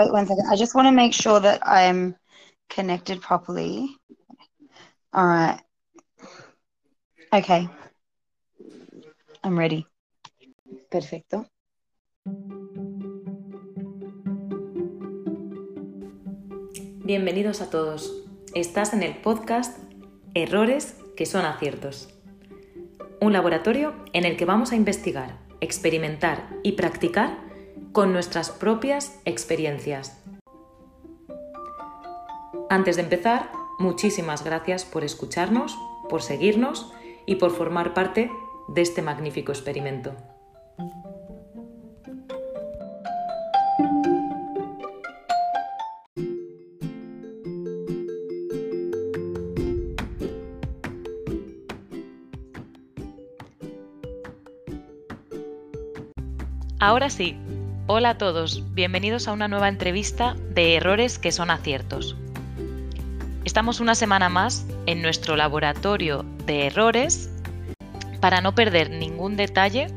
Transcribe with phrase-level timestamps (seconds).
[0.00, 0.46] Wait one second.
[0.50, 2.16] I just want to make sure that I'm
[2.70, 3.98] connected properly.
[5.12, 5.60] All right.
[7.34, 7.68] Okay.
[9.44, 9.86] I'm ready.
[10.90, 11.44] Perfecto.
[17.04, 18.10] Bienvenidos a todos.
[18.54, 19.78] Estás en el podcast
[20.32, 22.08] Errores que son aciertos.
[23.20, 27.49] Un laboratorio en el que vamos a investigar, experimentar y practicar
[27.92, 30.22] con nuestras propias experiencias.
[32.68, 35.76] Antes de empezar, muchísimas gracias por escucharnos,
[36.08, 36.92] por seguirnos
[37.26, 38.30] y por formar parte
[38.68, 40.14] de este magnífico experimento.
[56.78, 57.36] Ahora sí,
[57.92, 62.14] hola a todos, bienvenidos a una nueva entrevista de errores que son aciertos.
[63.44, 67.32] Estamos una semana más en nuestro laboratorio de errores
[68.20, 69.88] para no perder ningún detalle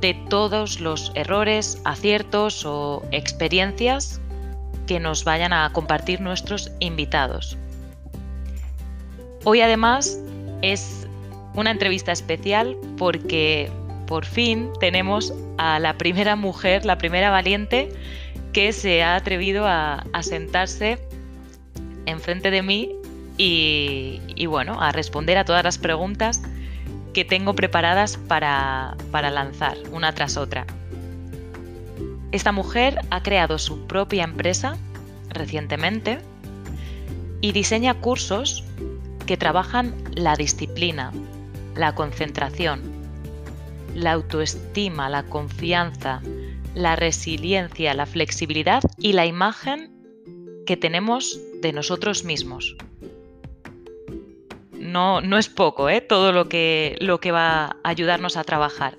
[0.00, 4.20] de todos los errores, aciertos o experiencias
[4.88, 7.56] que nos vayan a compartir nuestros invitados.
[9.44, 10.18] Hoy además
[10.62, 11.06] es
[11.54, 13.70] una entrevista especial porque
[14.06, 17.92] por fin tenemos a la primera mujer, la primera valiente
[18.52, 20.98] que se ha atrevido a, sentarse
[22.06, 22.94] enfrente de mí
[23.38, 26.42] y, bueno, a responder a todas las preguntas
[27.14, 30.66] que tengo preparadas para, para lanzar una tras otra.
[32.30, 34.76] Esta mujer ha creado su propia empresa
[35.30, 36.18] recientemente
[37.40, 38.64] y diseña cursos
[39.26, 41.12] que trabajan la disciplina,
[41.74, 42.91] la concentración,
[43.94, 46.22] la autoestima, la confianza,
[46.74, 49.92] la resiliencia, la flexibilidad y la imagen
[50.66, 52.76] que tenemos de nosotros mismos.
[54.72, 56.00] No, no es poco ¿eh?
[56.00, 58.96] todo lo que, lo que va a ayudarnos a trabajar.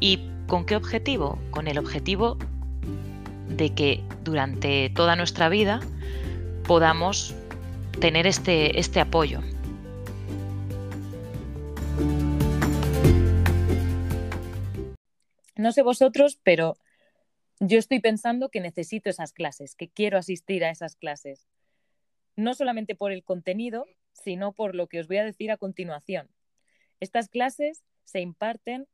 [0.00, 1.38] ¿Y con qué objetivo?
[1.50, 2.38] Con el objetivo
[3.48, 5.80] de que durante toda nuestra vida
[6.64, 7.34] podamos
[8.00, 9.40] tener este, este apoyo,
[15.66, 16.78] No sé vosotros, pero
[17.58, 21.48] yo estoy pensando que necesito esas clases, que quiero asistir a esas clases.
[22.36, 26.30] No solamente por el contenido, sino por lo que os voy a decir a continuación.
[27.00, 28.86] Estas clases se imparten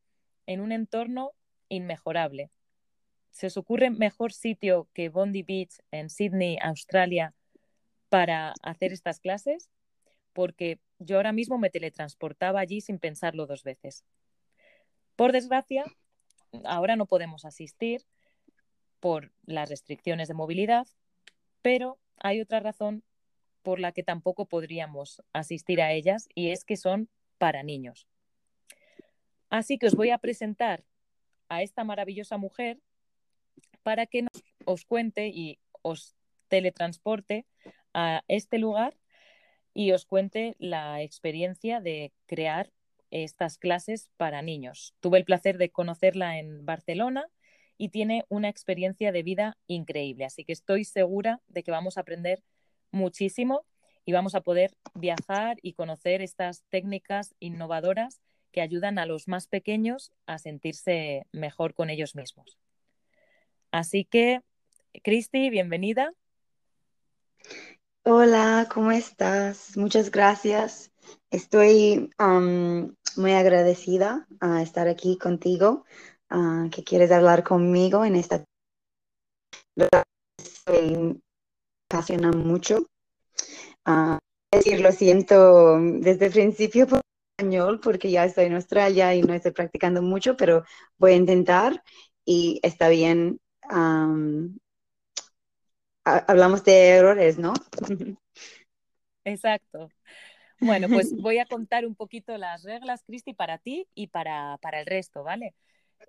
[0.47, 1.33] en un entorno
[1.69, 2.51] inmejorable.
[3.33, 7.35] ¿Se os ocurre mejor sitio que Bondi Beach en Sydney, Australia,
[8.09, 9.69] para hacer estas clases?
[10.33, 14.07] Porque yo ahora mismo me teletransportaba allí sin pensarlo dos veces.
[15.17, 15.85] Por desgracia,
[16.65, 18.05] ahora no podemos asistir
[19.01, 20.87] por las restricciones de movilidad,
[21.61, 23.03] pero hay otra razón
[23.63, 27.09] por la que tampoco podríamos asistir a ellas y es que son
[27.39, 28.07] para niños.
[29.51, 30.85] Así que os voy a presentar
[31.49, 32.81] a esta maravillosa mujer
[33.83, 34.27] para que
[34.65, 36.17] os cuente y os
[36.49, 37.47] teletransporte
[37.93, 38.97] a este lugar
[39.75, 42.71] y os cuente la experiencia de crear
[43.13, 44.95] estas clases para niños.
[45.01, 47.29] Tuve el placer de conocerla en Barcelona
[47.79, 52.01] y tiene una experiencia de vida increíble, así que estoy segura de que vamos a
[52.01, 52.43] aprender
[52.91, 53.65] muchísimo
[54.05, 58.21] y vamos a poder viajar y conocer estas técnicas innovadoras
[58.51, 62.59] que ayudan a los más pequeños a sentirse mejor con ellos mismos.
[63.71, 64.43] Así que,
[65.03, 66.13] Cristi, bienvenida.
[68.05, 69.77] Hola, ¿cómo estás?
[69.77, 70.91] Muchas gracias.
[71.31, 72.11] Estoy
[73.17, 75.85] muy agradecida a estar aquí contigo,
[76.71, 78.45] que quieres hablar conmigo en esta.
[79.77, 79.89] Me
[81.91, 82.87] apasiona mucho.
[84.51, 87.01] decir, lo siento desde el principio por
[87.37, 90.65] español, porque ya estoy en Australia y no estoy practicando mucho, pero
[90.99, 91.83] voy a intentar
[92.25, 93.41] y está bien.
[96.05, 97.53] hablamos de errores, ¿no?
[99.25, 99.89] Exacto.
[100.63, 104.87] Bueno, pues voy a contar un poquito las reglas, Cristi, para ti y para, el
[104.87, 105.55] resto, ¿vale?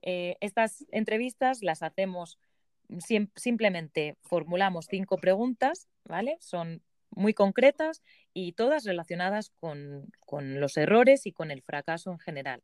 [0.03, 2.39] Eh, estas entrevistas las hacemos
[3.35, 6.37] simplemente formulamos cinco preguntas, ¿vale?
[6.39, 8.03] Son muy concretas
[8.33, 12.61] y todas relacionadas con, con, los errores y con el fracaso en general.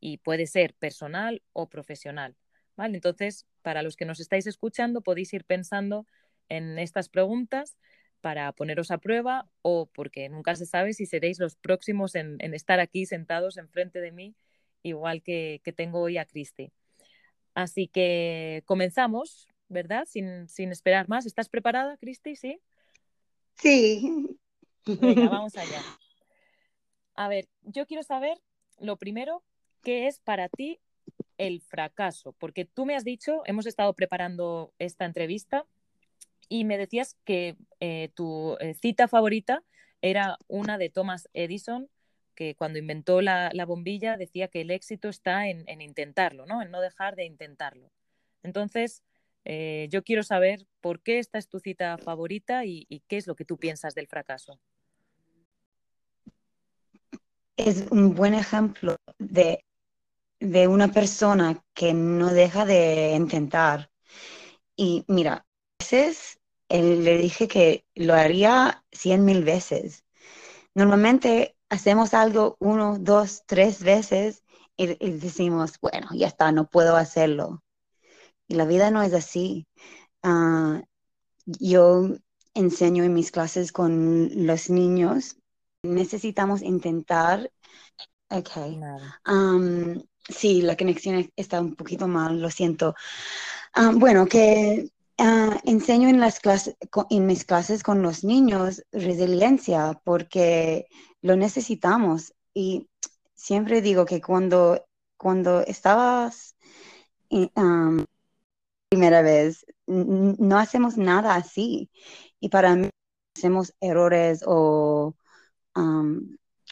[0.00, 2.34] Y puede ser personal o profesional,
[2.76, 2.96] ¿vale?
[2.96, 6.06] Entonces, para los que nos estáis escuchando, podéis ir pensando
[6.48, 7.76] en estas preguntas
[8.26, 12.80] para poneros a prueba o porque nunca se sabe si seréis los próximos en, estar
[12.80, 14.34] aquí sentados enfrente de mí,
[14.82, 16.72] igual que, tengo hoy a Cristi.
[17.54, 19.46] Así que comenzamos.
[19.68, 20.06] ¿verdad?
[20.08, 21.24] Sin, sin esperar más.
[21.24, 22.34] ¿Estás preparada, Cristi?
[22.34, 22.60] Sí.
[23.54, 24.36] Sí.
[24.86, 25.80] Venga, vamos allá.
[27.14, 28.38] A ver, yo quiero saber,
[28.80, 29.44] lo primero,
[29.84, 30.80] ¿qué es para ti
[31.38, 32.32] el fracaso?
[32.32, 35.64] Porque tú me has dicho, hemos estado preparando esta entrevista
[36.48, 39.62] y me decías que eh, tu eh, cita favorita
[40.02, 41.88] era una de Thomas Edison,
[42.34, 46.62] que cuando inventó la, bombilla decía que el éxito está en, intentarlo, ¿no?
[46.62, 47.90] En no dejar de intentarlo.
[48.42, 49.02] Entonces,
[49.44, 53.34] eh, yo quiero saber por qué esta es tu cita favorita y, qué es lo
[53.34, 54.60] que tú piensas del fracaso.
[57.56, 59.64] Es un buen ejemplo de,
[60.38, 63.90] de una persona que no deja de intentar.
[64.76, 65.44] Y mira, a
[65.78, 66.35] veces
[66.68, 70.04] le dije que lo haría cien mil veces.
[70.74, 74.42] Normalmente hacemos algo uno, dos, tres veces
[74.76, 77.62] y, decimos, bueno, ya está, no puedo hacerlo.
[78.48, 79.66] Y la vida no es así.
[80.22, 80.82] Ah,
[81.46, 82.10] yo
[82.54, 85.36] enseño en mis clases con los niños,
[85.82, 87.50] necesitamos intentar.
[88.28, 88.50] Ok.
[90.28, 92.94] sí, la conexión está un poquito mal, lo siento.
[93.94, 96.76] bueno, que Ah, enseño en, las clases,
[97.08, 100.88] en mis clases con los niños resiliencia porque
[101.22, 102.34] lo necesitamos.
[102.52, 102.90] Y
[103.34, 104.86] siempre digo que cuando,
[105.16, 106.54] cuando estabas
[108.90, 111.90] primera vez, no hacemos nada así.
[112.38, 112.90] Y para mí
[113.36, 115.14] hacemos errores o...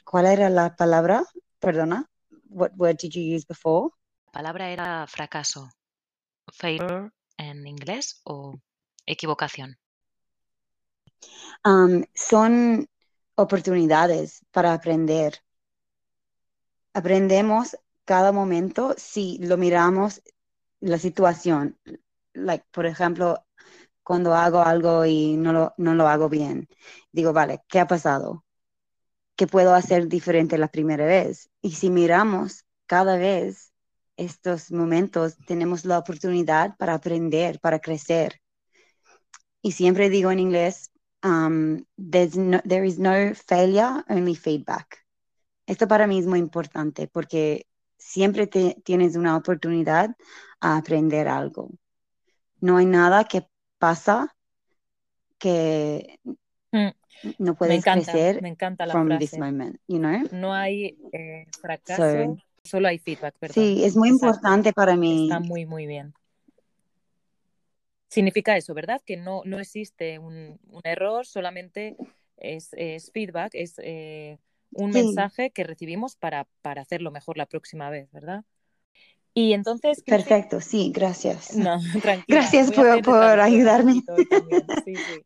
[0.05, 1.25] ¿Cuál era la palabra?
[1.61, 2.07] Perdona.
[2.51, 3.91] What word did you use before?
[4.27, 5.71] La palabra era fracaso.
[6.53, 8.59] Failure en inglés o
[9.07, 9.79] equivocación?
[12.15, 12.89] son
[13.37, 15.43] oportunidades para aprender.
[16.93, 20.23] Aprendemos cada momento si lo miramos
[20.81, 21.79] la situación.
[22.35, 23.45] Like, por ejemplo,
[24.03, 26.69] cuando hago algo y no lo, no lo hago bien,
[27.13, 28.45] digo, vale, ¿qué ha pasado?
[29.37, 31.51] ¿Qué puedo hacer diferente la primera vez?
[31.63, 33.74] Y si miramos cada vez
[34.17, 38.41] estos momentos tenemos la oportunidad para aprender, para crecer.
[39.63, 45.05] Y siempre digo en inglés, um, there is no failure, only feedback.
[45.67, 47.67] Esto para mí es muy importante porque
[47.97, 50.15] siempre tienes una oportunidad
[50.61, 51.71] a aprender algo.
[52.61, 54.35] No hay nada que pasa
[55.39, 56.19] que
[56.73, 56.89] mm.
[57.39, 59.19] no puedes crecer me encanta la from frase.
[59.19, 60.23] this moment, you know?
[60.33, 63.55] No hay eh, fracaso, Solo hay feedback, ¿verdad?
[63.55, 65.25] Sí, es muy importante para mí.
[65.25, 66.15] Está muy, muy bien.
[68.09, 69.03] Significa eso, ¿verdad?
[69.05, 71.97] Que no, no existe un, error, solamente
[72.37, 72.71] es,
[73.13, 74.39] feedback, es eh,
[74.73, 78.45] un mensaje que recibimos para, para hacerlo mejor la próxima vez, ¿verdad?
[79.35, 80.03] Y entonces...
[80.03, 81.57] Perfecto, sí, gracias.
[81.57, 82.39] No, tranquila.
[82.39, 84.03] Gracias por, por ayudarme.
[84.85, 85.25] Sí, sí.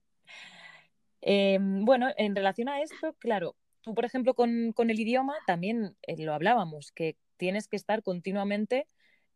[1.21, 5.97] Em, bueno, en relación a esto, claro, tú, por ejemplo, con, con el idioma también
[6.03, 8.87] eh, lo hablábamos, que tienes que estar continuamente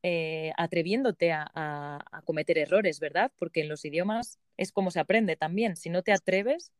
[0.05, 3.31] eh, atreviéndote a, cometer errores, ¿verdad?
[3.39, 5.77] Porque en los idiomas es como se aprende también.
[5.77, 6.73] Si no te atreves,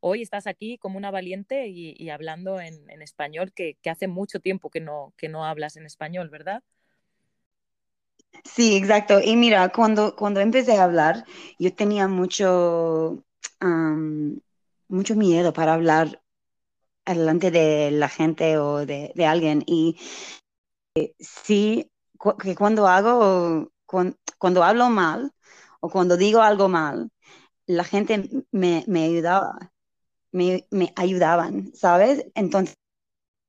[0.00, 4.80] hoy estás aquí como una valiente y, hablando en, español, que, hace mucho tiempo que
[4.80, 6.62] no, que no hablas en español, ¿verdad?
[8.44, 9.20] Sí, exacto.
[9.22, 11.24] Y mira, cuando, cuando empecé a hablar,
[11.58, 13.24] yo tenía mucho,
[14.88, 16.22] mucho miedo para hablar
[17.06, 19.62] delante de la gente o de, de alguien.
[19.66, 19.96] Y
[21.18, 21.90] sí,
[22.42, 25.32] que cuando hago, cuando, hablo mal
[25.80, 27.10] o cuando digo algo mal,
[27.66, 29.58] la gente me, ayudaba,
[30.32, 32.26] me, ayudaban, ¿sabes?
[32.34, 32.74] Entonces,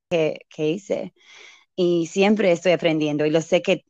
[0.09, 1.13] ¿qué, hice?
[1.75, 3.85] Y siempre estoy aprendiendo y lo sé que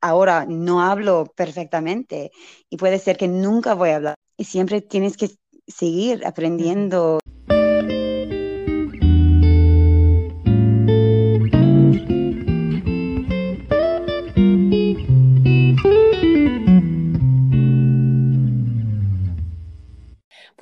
[0.00, 2.30] ahora no hablo perfectamente
[2.70, 4.14] y puede ser que nunca voy a hablar.
[4.36, 5.30] Y siempre tienes que
[5.66, 7.20] seguir aprendiendo.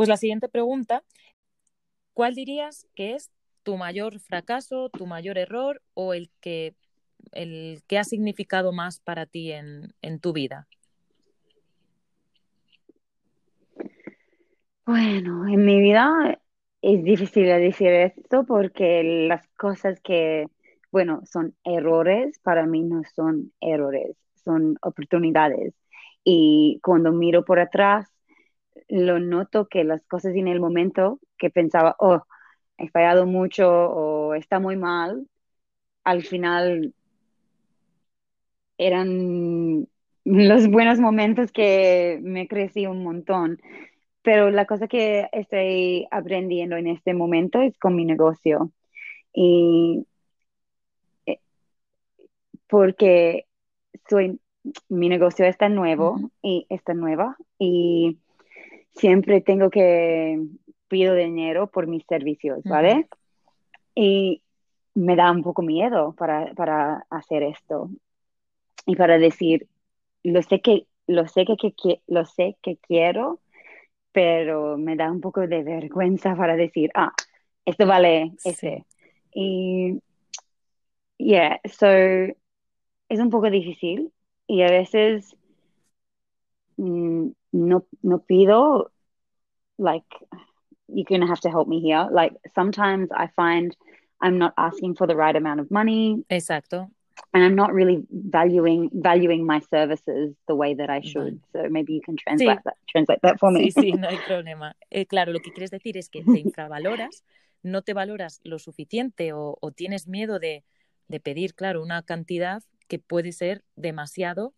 [0.00, 1.04] Pues la siguiente pregunta,
[2.14, 3.30] ¿cuál dirías que es
[3.62, 6.75] tu mayor fracaso, tu mayor error o el que,
[7.33, 9.92] el que ha significado más para ti en,
[10.23, 10.66] tu vida?
[14.87, 16.40] Bueno, en mi vida
[16.80, 20.47] es difícil decir esto porque las cosas que,
[20.90, 25.75] bueno, son errores, para mí no son errores, son oportunidades.
[26.25, 28.11] Y cuando miro por atrás,
[28.89, 32.23] lo noto que las cosas en el momento que pensaba, oh,
[32.79, 35.27] he fallado mucho o está muy mal,
[36.05, 36.95] al final
[38.79, 39.87] eran
[40.25, 43.61] los buenos momentos que me crecí un montón.
[44.23, 48.71] Pero la cosa que estoy aprendiendo en este momento es con mi negocio.
[49.33, 50.07] Y
[51.27, 51.41] eh,
[52.69, 53.47] porque
[54.09, 54.41] soy,
[54.89, 58.19] mi negocio está nuevo y está nueva y
[58.94, 60.40] siempre tengo que
[60.88, 63.09] pido dinero por mis servicios, ¿vale?
[63.94, 64.42] Y
[64.94, 67.90] me da un poco miedo para, para hacer esto
[68.87, 69.68] y para decir,
[70.23, 73.40] lo sé que, lo sé que, que, lo sé que quiero,
[74.12, 77.12] pero me da un poco de vergüenza para decir, ah,
[77.64, 78.85] esto vale ese.
[79.32, 80.00] Y,
[81.18, 84.12] yeah, so, es un poco difícil
[84.47, 85.37] y a veces
[86.80, 88.90] no, no pido,
[89.78, 90.04] like,
[90.88, 92.08] you're to have to help me here.
[92.10, 93.76] Like, sometimes I find
[94.20, 96.25] I'm not asking for the right amount of money.
[96.28, 96.90] Exacto.
[97.34, 101.38] and I'm not really valuing valuing my services the way that I should.
[101.52, 102.62] So maybe you can translate Sí.
[102.64, 103.70] that translate that for me.
[103.70, 104.75] Sí, sí, no hay problema.
[104.90, 107.25] Eh, claro, lo que quieres decir es que te infravaloras,
[107.62, 110.64] no te valoras lo suficiente o, o tienes miedo de,
[111.08, 114.52] de pedir, claro, una cantidad que puede ser demasiado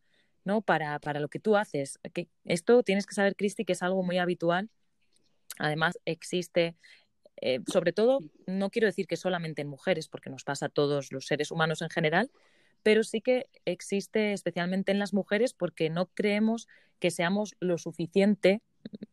[0.44, 0.62] ¿no?
[0.62, 1.98] para, para lo que tú haces.
[2.44, 4.70] Esto tienes que saber, Cristi, que es algo muy habitual.
[5.58, 6.76] Además, existe,
[7.40, 11.12] eh, sobre todo, no quiero decir que solamente en mujeres, porque nos pasa a todos
[11.12, 12.30] los seres humanos en general,
[12.82, 16.68] pero sí que existe especialmente en las mujeres porque no creemos
[16.98, 18.62] que seamos lo suficiente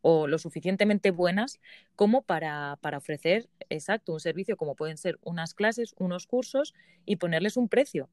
[0.01, 1.59] o lo suficientemente buenas
[1.95, 6.73] como para, para, ofrecer, exacto, un servicio como pueden ser unas clases, unos cursos
[7.05, 8.09] y ponerles un precio.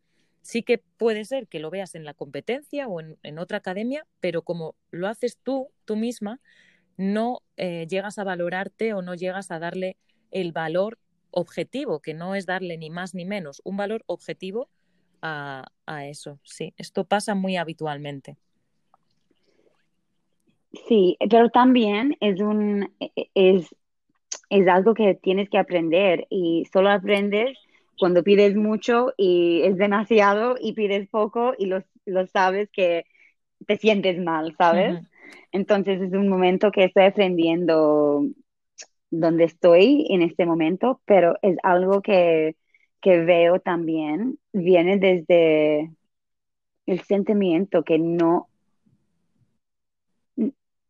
[0.46, 4.42] Sí que puede ser que lo veas en la competencia o en, otra academia, pero
[4.42, 6.38] como lo haces tú, tú misma,
[6.96, 9.96] no eh, llegas a valorarte o no llegas a darle
[10.30, 11.00] el valor
[11.32, 14.68] objetivo, que no es darle ni más ni menos, un valor objetivo
[15.20, 16.38] a, a eso.
[16.44, 18.36] Sí, esto pasa muy habitualmente.
[20.86, 22.94] Sí, pero también es un
[23.34, 23.74] es,
[24.48, 27.58] es algo que tienes que aprender y solo aprendes
[27.98, 33.06] cuando pides mucho y es demasiado y pides poco y lo, lo sabes que
[33.66, 34.94] te sientes mal, ¿sabes?
[34.94, 35.08] Uh -huh.
[35.52, 38.24] Entonces es un momento que estoy aprendiendo
[39.10, 42.56] donde estoy en este momento, pero es algo que,
[43.00, 45.90] que veo también, viene desde
[46.86, 48.48] el sentimiento que no,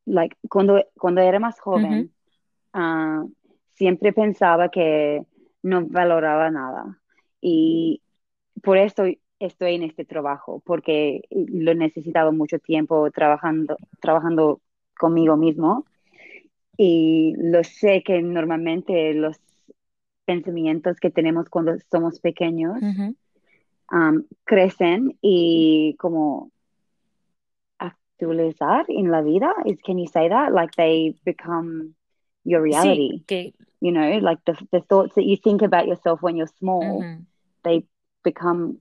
[0.07, 2.11] like, cuando, cuando era más joven,
[2.75, 3.25] uh -huh.
[3.25, 3.33] uh,
[3.75, 5.23] siempre pensaba que
[5.63, 7.01] no valoraba nada.
[7.41, 8.03] Y
[8.63, 9.05] por esto
[9.39, 14.61] estoy en este trabajo, porque lo necesitaba mucho tiempo trabajando, trabajando
[14.99, 15.85] conmigo mismo.
[16.77, 19.39] Y lo sé que normalmente los
[20.25, 23.17] pensamientos que tenemos cuando somos pequeños uh -huh.
[23.93, 26.51] um, crecen y como
[27.79, 29.55] actualizar en la vida.
[29.65, 30.53] Is, can you say that?
[30.53, 31.95] Like they become
[32.47, 33.19] your reality.
[33.19, 33.55] Sí, que...
[33.79, 37.05] You know, like the, the thoughts that you think about yourself when you're small, uh
[37.05, 37.25] -huh.
[37.63, 37.85] they
[38.25, 38.81] become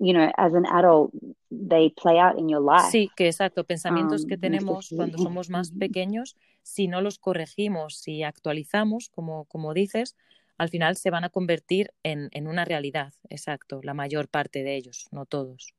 [0.00, 1.12] you know, as an adult,
[1.50, 2.90] they play out in your life.
[2.90, 3.64] Sí, que exacto.
[3.64, 9.44] Pensamientos um, que tenemos cuando somos más pequeños, si no los corregimos, si actualizamos, como,
[9.44, 10.16] como dices,
[10.56, 13.12] al final se van a convertir en, en una realidad.
[13.28, 13.80] Exacto.
[13.82, 15.74] La mayor parte de ellos, no todos.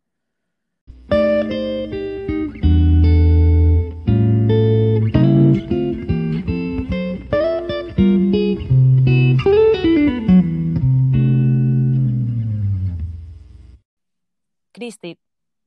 [14.92, 15.18] Cristi,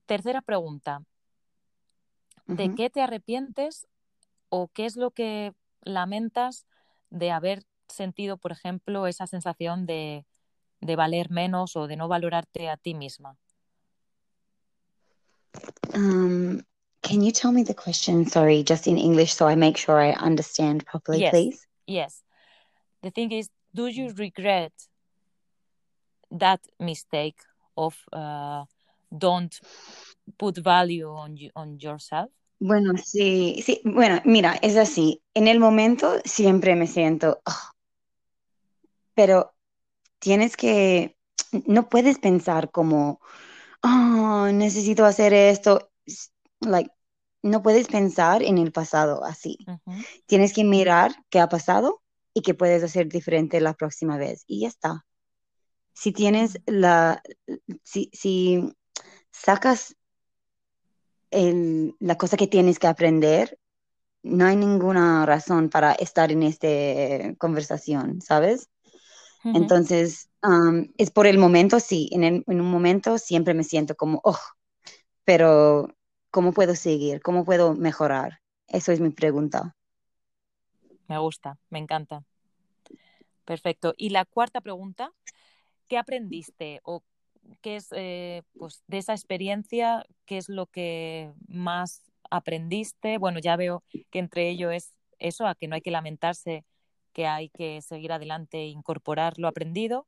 [0.04, 1.02] tercera pregunta.
[2.46, 2.76] ¿De uh -huh.
[2.76, 3.86] qué te arrepientes
[4.50, 6.66] o qué es lo que lamentas
[7.08, 10.26] de haber sentido, por ejemplo, esa sensación de,
[10.80, 13.38] de valer menos o de no valorarte a ti misma?
[15.94, 16.62] Um,
[17.00, 20.12] can you tell me the question, sorry, just in English so I make sure I
[20.20, 21.30] understand properly, yes.
[21.30, 21.66] please?
[21.86, 22.24] Yes.
[23.00, 24.72] The thing is, do you regret
[26.30, 27.40] that mistake
[27.74, 28.64] of uh,
[29.18, 29.54] don't
[30.36, 32.30] put value on, you, on yourself?
[32.60, 35.22] Bueno, sí, sí, bueno, mira, es así.
[35.34, 37.70] En el momento siempre me siento, oh,
[39.14, 39.54] pero
[40.18, 41.16] tienes que,
[41.66, 43.20] no puedes pensar como,
[43.82, 45.90] oh, necesito hacer esto.
[46.60, 46.90] Like,
[47.42, 49.58] no puedes pensar en el pasado así.
[49.66, 50.06] Uh -huh.
[50.26, 52.02] Tienes que mirar qué ha pasado
[52.32, 54.44] y qué puedes hacer diferente la próxima vez.
[54.46, 55.04] Y ya está.
[55.92, 57.22] Si tienes la,
[57.82, 58.74] si, si
[59.34, 59.96] sacas
[61.30, 63.58] el, la cosa que tienes que aprender,
[64.22, 68.70] no hay ninguna razón para estar en esta conversación, ¿sabes?
[69.44, 69.56] Uh -huh.
[69.56, 73.96] Entonces, um, es por el momento, sí, en, el, en, un momento siempre me siento
[73.96, 74.38] como, oh,
[75.24, 75.88] pero
[76.30, 77.20] ¿cómo puedo seguir?
[77.20, 78.40] ¿Cómo puedo mejorar?
[78.68, 79.74] Eso es mi pregunta.
[81.08, 82.24] Me gusta, me encanta.
[83.44, 83.92] Perfecto.
[83.96, 85.10] Y la cuarta pregunta,
[85.88, 87.02] ¿qué aprendiste o
[87.60, 93.18] qué es, eh, pues, de esa experiencia, qué es lo que más aprendiste?
[93.18, 96.64] Bueno, ya veo que entre ello es eso, a que no hay que lamentarse,
[97.12, 100.06] que hay que seguir adelante e incorporar lo aprendido.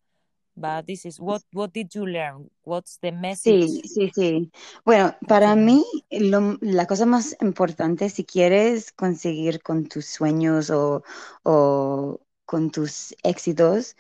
[0.55, 2.51] But this is what, what did you learn?
[2.65, 3.67] What's the message?
[3.67, 4.51] Sí, sí, sí.
[4.85, 11.05] Bueno, para mí la cosa más importante, si quieres conseguir con tus sueños o,
[11.43, 13.97] o con tus éxitos,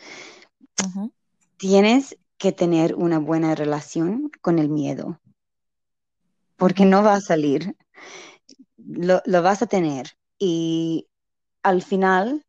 [1.59, 5.21] tienes que tener una buena relación con el miedo,
[6.57, 7.77] porque no va a salir,
[8.77, 11.09] lo, vas a tener y
[11.63, 12.45] al final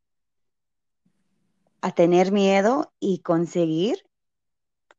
[1.81, 4.03] a tener miedo y conseguir.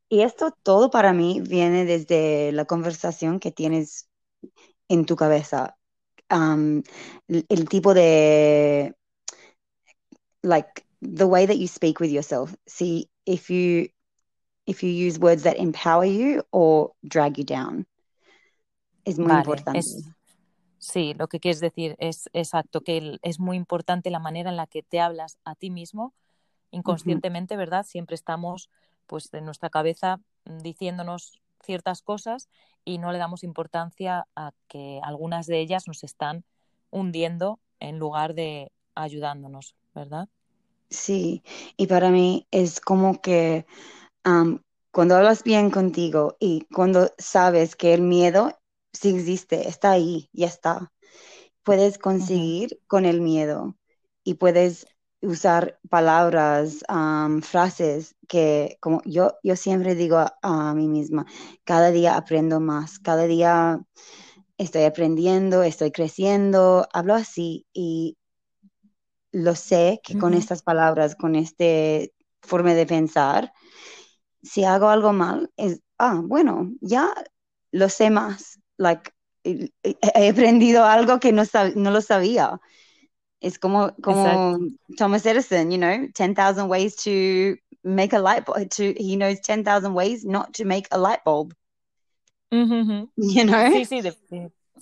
[0.08, 4.08] Y esto todo para mí viene desde la conversación que tienes
[4.88, 5.76] en tu cabeza.
[6.30, 6.82] Um,
[7.28, 8.94] el, el tipo de,
[10.42, 12.54] like, the way that you speak with yourself.
[12.66, 13.90] See if you
[14.68, 17.86] if you use words that empower you or drag you down.
[19.04, 19.78] Es muy Vale, importante.
[19.80, 20.04] es-
[20.78, 24.56] sí, lo que quieres decir es exacto, que el- es muy importante la manera en
[24.56, 26.14] la que te hablas a ti mismo,
[26.70, 27.84] inconscientemente, ¿verdad?
[27.86, 28.70] Siempre estamos,
[29.06, 32.48] pues, en nuestra cabeza diciéndonos ciertas cosas
[32.84, 36.44] y no le damos importancia a que algunas de ellas nos están
[36.90, 40.28] hundiendo en lugar de ayudándonos, ¿verdad?
[40.90, 41.42] Sí,
[41.76, 43.66] y para mí es como que
[44.28, 48.58] um, cuando hablas bien contigo y cuando sabes que el miedo
[48.92, 50.92] sí existe, está ahí, ya está,
[51.62, 53.76] puedes conseguir con el miedo
[54.24, 54.86] y puedes
[55.20, 61.26] usar palabras, um, frases que como yo, yo siempre digo a, a mí misma,
[61.64, 63.80] cada día aprendo más, cada día
[64.58, 68.16] estoy aprendiendo, estoy creciendo, hablo así y
[69.32, 72.12] lo sé que con estas palabras, con este
[72.42, 73.52] forma de pensar,
[74.42, 77.12] si hago algo mal, es, ah, bueno, ya
[77.72, 78.58] lo sé más.
[78.78, 79.12] Like,
[79.44, 82.60] he aprendido algo que no, sab- no lo sabía.
[83.40, 84.58] Es como, como
[84.96, 88.68] Thomas Edison, you know, 10,000 ways to make a light bulb.
[88.70, 91.54] To, he knows 10,000 ways not to make a light bulb,
[92.50, 93.10] Ujú, ujú.
[93.16, 93.70] you know?
[93.70, 94.16] Sí, sí, de-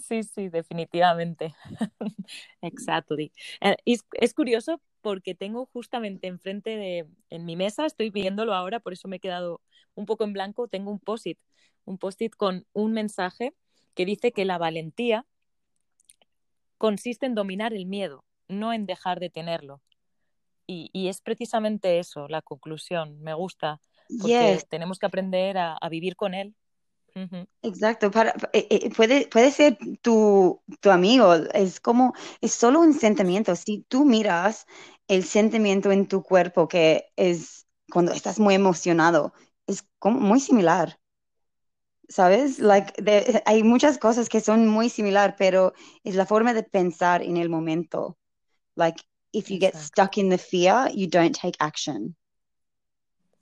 [0.08, 1.54] sí, sí, definitivamente.
[2.62, 3.32] Exactly.
[3.60, 8.80] Eh, Es, es curioso porque tengo justamente enfrente de, en mi mesa, estoy viéndolo ahora,
[8.80, 9.60] por eso me he quedado
[9.94, 11.38] un poco en blanco, tengo un post-it,
[11.84, 13.54] un post-it con un mensaje
[13.94, 15.26] que dice que la valentía
[16.78, 19.80] consiste en dominar el miedo, no en dejar de tenerlo.
[20.66, 23.20] Y, y es precisamente eso, la conclusión.
[23.22, 23.80] Me gusta,
[24.18, 26.54] porque Yes, tenemos que aprender a, a vivir con él.
[27.62, 28.11] Exacto.
[28.11, 31.35] Para, eh, eh, puede, puede ser tu, tu amigo.
[31.35, 33.57] Es como, es solo un sentimiento.
[33.57, 34.66] Si tú miras
[35.09, 39.33] el sentimiento en tu cuerpo, que es cuando estás muy emocionado,
[39.66, 40.98] es como muy similar.
[42.09, 42.59] ¿Sabes?
[42.61, 45.72] Like, de- hay muchas cosas que son muy similar, pero
[46.05, 48.16] es la forma de pensar en el momento.
[48.76, 49.02] Like,
[49.33, 49.92] if you get Exacto.
[50.02, 52.16] stuck in the fear, you don't take action.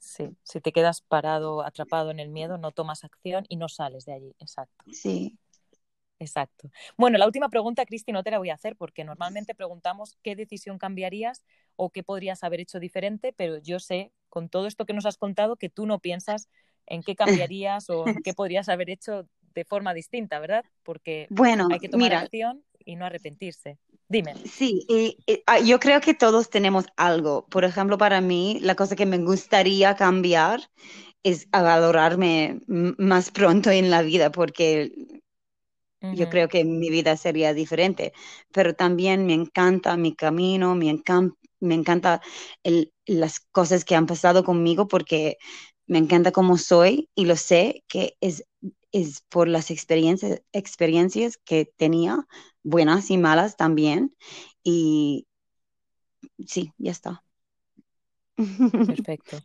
[0.04, 4.04] Sí, si te quedas parado, atrapado en el miedo, no tomas acción y no sales
[4.04, 4.36] de allí.
[4.38, 5.38] Exacto, Sí.
[6.18, 6.70] exacto.
[6.96, 10.36] Bueno, la última pregunta, Cristi, no te la voy a hacer porque normalmente preguntamos qué
[10.36, 11.44] decisión cambiarías
[11.76, 15.16] o qué podrías haber hecho diferente, pero yo sé, con todo esto que nos has
[15.18, 16.48] contado, que tú no piensas
[16.86, 20.64] en qué cambiarías o qué podrías haber hecho de forma distinta, ¿verdad?
[20.82, 23.78] Porque Bueno, hay que tomar mira, acción y no arrepentirse.
[24.08, 24.34] Dime.
[24.44, 27.46] sí, y- y, ah, yo creo que todos tenemos algo.
[27.48, 30.60] Por ejemplo, para mí, la cosa que me gustaría cambiar
[31.24, 34.92] es a valorarme más pronto en la vida, porque
[36.10, 38.12] yo creo que mi vida sería diferente,
[38.52, 42.20] pero también me encanta mi camino, me encan- me encanta
[42.62, 45.36] el- las cosas que han pasado conmigo porque
[45.86, 48.44] me encanta cómo soy y lo sé que es,
[48.94, 52.26] es por las experiencias, experiencias que tenía,
[52.62, 54.14] buenas y malas también,
[54.62, 55.26] y
[56.46, 57.24] sí, ya está.
[58.86, 59.38] Perfecto.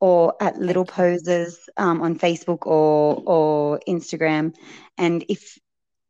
[0.00, 4.54] or at Little Poses um, on Facebook or, or Instagram.
[4.96, 5.58] And if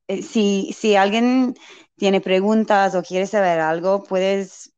[0.09, 1.57] eh, si, si alguien
[1.97, 4.71] tiene preguntas o quiere saber algo, puedes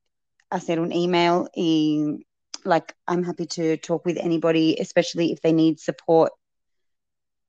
[0.51, 2.25] hacer un email y
[2.65, 6.33] like I'm happy to talk with anybody, especially if they need support,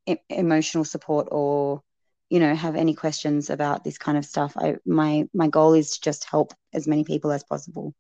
[0.05, 1.81] e emotional support or
[2.29, 4.53] you know have any questions about this kind of stuff.
[4.57, 7.93] I my my goal is to just help as many people as possible.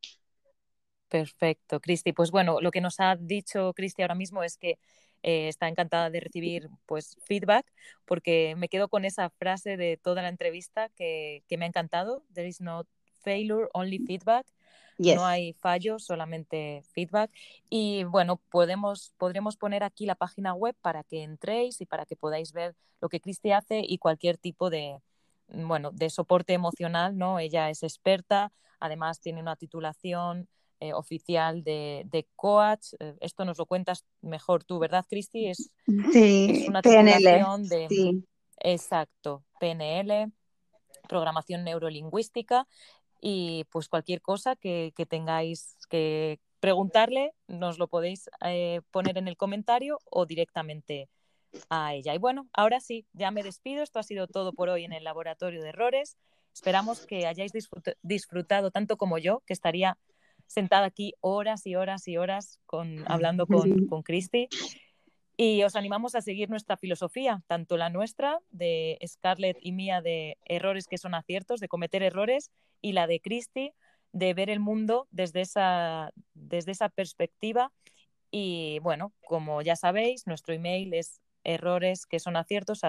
[1.09, 2.13] Perfecto, Cristi.
[2.13, 4.79] Pues bueno, lo que nos ha dicho Cristi ahora mismo es que
[5.23, 7.65] eh, está encantada de recibir pues feedback,
[8.05, 12.23] porque me quedo con esa frase de toda la entrevista que, que me ha encantado.
[12.33, 12.85] There is no
[13.23, 14.47] failure, only feedback.
[15.01, 17.31] No hay fallo, solamente feedback.
[17.69, 22.15] Y bueno, podemos, podremos poner aquí la página web para que entréis y para que
[22.15, 25.01] podáis ver lo que Cristi hace y cualquier tipo de,
[25.47, 27.39] bueno, de soporte emocional, ¿no?
[27.39, 30.47] Ella es experta, además tiene una titulación
[30.79, 32.93] eh, oficial de, de coach.
[32.99, 35.47] Eh, esto nos lo cuentas mejor tú, ¿verdad, Cristi?
[35.47, 35.71] Es,
[36.11, 37.87] sí, una titulación de...
[37.89, 38.25] Sí.
[38.63, 40.31] Exacto, PNL,
[41.09, 42.67] programación neurolingüística
[43.21, 49.37] y pues cualquier cosa que, tengáis que preguntarle, nos lo podéis eh, poner en el
[49.37, 51.07] comentario o directamente
[51.69, 52.15] a ella.
[52.15, 53.83] Y bueno, ahora sí, ya me despido.
[53.83, 56.17] Esto ha sido todo por hoy en el laboratorio de errores.
[56.53, 57.51] Esperamos que hayáis
[58.01, 59.97] disfrutado tanto como yo, que estaría
[60.47, 64.49] sentada aquí horas y horas y horas con, hablando con, con Cristi.
[65.43, 70.37] Y os animamos a seguir nuestra filosofía, tanto la nuestra de Scarlett y mía de
[70.45, 73.73] errores que son aciertos, de cometer errores, y la de Cristi
[74.11, 77.71] de ver el mundo desde esa, desde esa perspectiva.
[78.29, 82.81] Y bueno, como ya sabéis, nuestro email es errores que son aciertos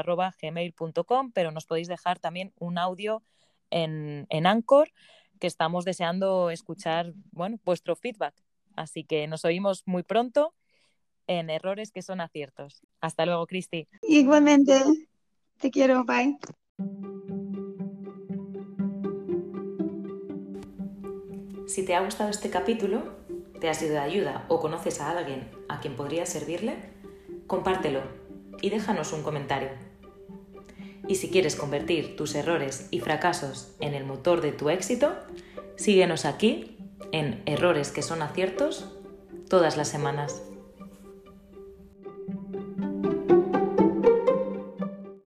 [1.33, 3.23] pero nos podéis dejar también un audio
[3.71, 4.93] en, en Anchor,
[5.41, 8.35] que estamos deseando escuchar bueno, vuestro feedback.
[8.77, 10.53] Así que nos oímos muy pronto
[11.27, 12.83] en errores que son aciertos.
[13.01, 13.89] Hasta luego, Cristi.
[14.03, 14.83] Igualmente.
[15.59, 16.05] Te quiero.
[16.05, 16.39] Bye.
[21.67, 23.17] Si te ha gustado este capítulo,
[23.61, 26.77] te ha sido de ayuda o conoces a alguien a quien podría servirle,
[27.47, 28.03] compártelo
[28.61, 29.71] y déjanos un comentario.
[31.09, 35.15] Y si quieres convertir tus errores y fracasos en el motor de tu éxito,
[35.77, 36.77] síguenos aquí
[37.13, 38.89] en Errores que son aciertos
[39.49, 40.43] todas las semanas.